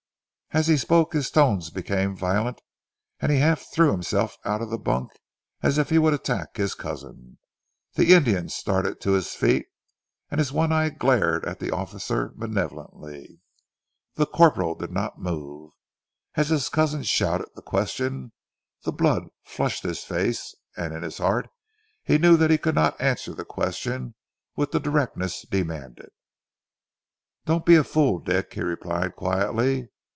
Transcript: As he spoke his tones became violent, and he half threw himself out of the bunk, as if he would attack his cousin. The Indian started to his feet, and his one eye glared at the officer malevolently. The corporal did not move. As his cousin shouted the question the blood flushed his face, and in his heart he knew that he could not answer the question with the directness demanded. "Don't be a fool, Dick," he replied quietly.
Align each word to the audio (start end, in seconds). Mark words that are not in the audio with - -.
As 0.53 0.67
he 0.67 0.75
spoke 0.75 1.13
his 1.13 1.31
tones 1.31 1.69
became 1.69 2.13
violent, 2.13 2.59
and 3.21 3.31
he 3.31 3.37
half 3.37 3.65
threw 3.73 3.89
himself 3.91 4.35
out 4.43 4.61
of 4.61 4.69
the 4.69 4.77
bunk, 4.77 5.13
as 5.63 5.77
if 5.77 5.89
he 5.91 5.97
would 5.97 6.13
attack 6.13 6.57
his 6.57 6.75
cousin. 6.75 7.37
The 7.93 8.11
Indian 8.13 8.49
started 8.49 8.99
to 8.99 9.11
his 9.13 9.29
feet, 9.33 9.67
and 10.29 10.39
his 10.39 10.51
one 10.51 10.73
eye 10.73 10.89
glared 10.89 11.45
at 11.45 11.59
the 11.59 11.71
officer 11.71 12.33
malevolently. 12.35 13.39
The 14.15 14.25
corporal 14.25 14.75
did 14.75 14.91
not 14.91 15.17
move. 15.21 15.71
As 16.35 16.49
his 16.49 16.67
cousin 16.67 17.03
shouted 17.03 17.47
the 17.55 17.61
question 17.61 18.33
the 18.83 18.91
blood 18.91 19.29
flushed 19.45 19.83
his 19.83 20.03
face, 20.03 20.53
and 20.75 20.93
in 20.93 21.01
his 21.01 21.19
heart 21.19 21.47
he 22.03 22.17
knew 22.17 22.35
that 22.35 22.51
he 22.51 22.57
could 22.57 22.75
not 22.75 22.99
answer 22.99 23.33
the 23.33 23.45
question 23.45 24.15
with 24.57 24.71
the 24.71 24.81
directness 24.81 25.45
demanded. 25.49 26.09
"Don't 27.45 27.65
be 27.65 27.75
a 27.75 27.85
fool, 27.85 28.19
Dick," 28.19 28.53
he 28.53 28.61
replied 28.61 29.15
quietly. 29.15 29.87